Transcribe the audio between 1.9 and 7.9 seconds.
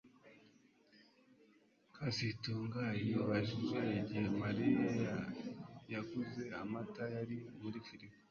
kazitunga yibajije igihe Mariya yaguze amata yari muri